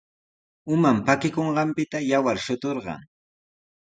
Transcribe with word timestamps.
Uman 0.75 0.97
pakikunqanpita 1.07 1.97
yawar 2.11 2.37
shuturqan. 2.45 3.01